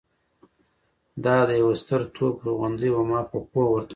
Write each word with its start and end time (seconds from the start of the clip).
دا 1.23 1.37
د 1.49 1.51
یوه 1.61 1.75
ستر 1.81 2.01
توپ 2.15 2.35
توغندۍ 2.45 2.89
وه. 2.91 3.03
ما 3.09 3.19
په 3.31 3.37
پوهه 3.51 3.67
ورته 3.71 3.81
وویل. 3.81 3.89